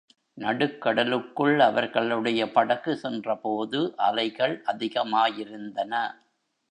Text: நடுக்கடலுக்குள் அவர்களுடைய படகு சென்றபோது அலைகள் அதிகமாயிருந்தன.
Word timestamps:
நடுக்கடலுக்குள் 0.37 1.59
அவர்களுடைய 1.59 2.51
படகு 2.51 2.95
சென்றபோது 2.95 3.93
அலைகள் 3.97 4.55
அதிகமாயிருந்தன. 4.65 5.93